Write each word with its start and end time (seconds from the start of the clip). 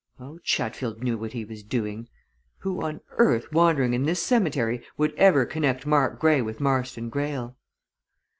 Oh, 0.19 0.39
Chatfield 0.39 1.03
knew 1.03 1.15
what 1.15 1.33
he 1.33 1.45
was 1.45 1.61
doing! 1.61 2.09
Who 2.61 2.81
on 2.81 3.01
earth, 3.19 3.45
wandering 3.51 3.93
in 3.93 4.01
this 4.05 4.19
cemetery, 4.19 4.83
would 4.97 5.13
ever 5.13 5.45
connect 5.45 5.85
Mark 5.85 6.19
Grey 6.19 6.41
with 6.41 6.59
Marston 6.59 7.09
Greyle?" 7.09 7.55